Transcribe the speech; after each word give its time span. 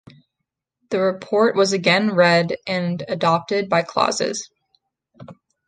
The 0.89 0.99
report 0.99 1.55
was 1.55 1.73
again 1.73 2.15
read 2.15 2.57
and 2.65 3.03
adopted 3.07 3.69
by 3.69 3.83
clauses. 3.83 4.49